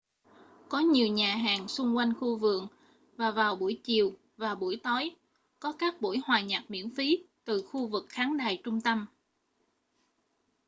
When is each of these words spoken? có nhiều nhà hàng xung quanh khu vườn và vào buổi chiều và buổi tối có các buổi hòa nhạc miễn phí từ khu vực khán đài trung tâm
có 0.69 0.79
nhiều 0.79 1.07
nhà 1.07 1.35
hàng 1.35 1.67
xung 1.67 1.97
quanh 1.97 2.13
khu 2.19 2.37
vườn 2.37 2.67
và 3.17 3.31
vào 3.31 3.55
buổi 3.55 3.79
chiều 3.83 4.13
và 4.37 4.55
buổi 4.55 4.79
tối 4.83 5.15
có 5.59 5.73
các 5.79 6.01
buổi 6.01 6.17
hòa 6.25 6.41
nhạc 6.41 6.65
miễn 6.69 6.89
phí 6.95 7.23
từ 7.45 7.61
khu 7.61 7.87
vực 7.87 8.05
khán 8.09 8.37
đài 8.37 8.61
trung 8.63 8.81
tâm 8.81 9.05